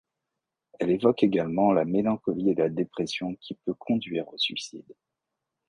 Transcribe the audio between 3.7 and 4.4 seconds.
conduire au